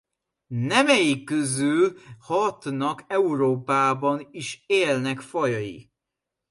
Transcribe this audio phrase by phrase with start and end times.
[0.49, 5.91] Nemei közül hatnak Európában is élnek fajai.